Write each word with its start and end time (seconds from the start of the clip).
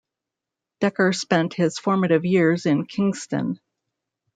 Dekker 0.81 1.15
spent 1.15 1.53
his 1.53 1.77
formative 1.77 2.25
years 2.25 2.65
in 2.65 2.87
Kingston. 2.87 3.59